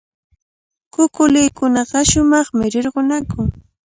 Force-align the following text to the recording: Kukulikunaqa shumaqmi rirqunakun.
Kukulikunaqa 0.93 1.99
shumaqmi 2.09 2.65
rirqunakun. 2.73 3.45